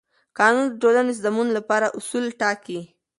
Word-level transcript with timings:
قانون 0.37 0.65
د 0.69 0.73
ټولنې 0.81 1.13
د 1.15 1.17
سمون 1.23 1.47
لپاره 1.57 1.87
اصول 1.97 2.25
ټاکي. 2.41 2.79